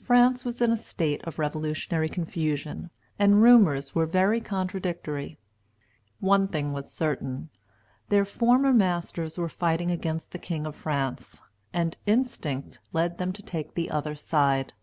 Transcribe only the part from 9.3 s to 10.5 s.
were fighting against the